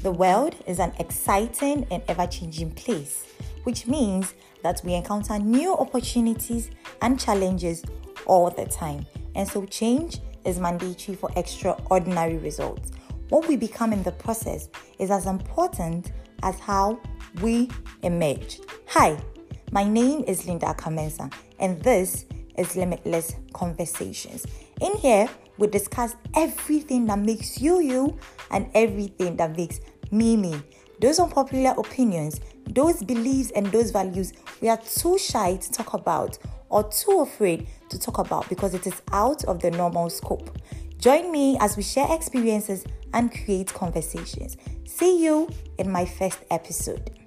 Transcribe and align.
The 0.00 0.12
world 0.12 0.54
is 0.64 0.78
an 0.78 0.92
exciting 1.00 1.84
and 1.90 2.04
ever 2.06 2.24
changing 2.28 2.70
place, 2.70 3.26
which 3.64 3.88
means 3.88 4.32
that 4.62 4.80
we 4.84 4.94
encounter 4.94 5.40
new 5.40 5.74
opportunities 5.74 6.70
and 7.02 7.18
challenges 7.18 7.82
all 8.24 8.48
the 8.48 8.64
time. 8.66 9.04
And 9.34 9.48
so, 9.48 9.64
change 9.64 10.20
is 10.44 10.60
mandatory 10.60 11.16
for 11.16 11.30
extraordinary 11.34 12.38
results. 12.38 12.92
What 13.30 13.48
we 13.48 13.56
become 13.56 13.92
in 13.92 14.04
the 14.04 14.12
process 14.12 14.68
is 15.00 15.10
as 15.10 15.26
important 15.26 16.12
as 16.44 16.60
how 16.60 17.00
we 17.42 17.68
emerge. 18.04 18.60
Hi, 18.86 19.20
my 19.72 19.82
name 19.82 20.22
is 20.28 20.46
Linda 20.46 20.74
Kamensa, 20.74 21.32
and 21.58 21.82
this 21.82 22.24
is 22.56 22.76
Limitless 22.76 23.34
Conversations. 23.52 24.46
In 24.80 24.96
here, 24.98 25.28
we 25.58 25.66
discuss 25.66 26.16
everything 26.34 27.06
that 27.06 27.18
makes 27.18 27.60
you 27.60 27.80
you 27.80 28.18
and 28.50 28.70
everything 28.74 29.36
that 29.36 29.56
makes 29.56 29.80
me 30.10 30.36
me. 30.36 30.60
Those 31.00 31.18
unpopular 31.20 31.74
opinions, 31.78 32.40
those 32.70 33.02
beliefs, 33.02 33.52
and 33.52 33.66
those 33.66 33.90
values 33.90 34.32
we 34.60 34.68
are 34.68 34.78
too 34.78 35.18
shy 35.18 35.56
to 35.56 35.72
talk 35.72 35.94
about 35.94 36.38
or 36.68 36.88
too 36.90 37.20
afraid 37.20 37.68
to 37.90 37.98
talk 37.98 38.18
about 38.18 38.48
because 38.48 38.74
it 38.74 38.86
is 38.86 39.00
out 39.12 39.44
of 39.44 39.60
the 39.60 39.70
normal 39.70 40.10
scope. 40.10 40.56
Join 40.98 41.30
me 41.30 41.56
as 41.60 41.76
we 41.76 41.82
share 41.82 42.06
experiences 42.10 42.84
and 43.14 43.32
create 43.32 43.72
conversations. 43.72 44.56
See 44.84 45.24
you 45.24 45.48
in 45.78 45.90
my 45.90 46.04
first 46.04 46.38
episode. 46.50 47.17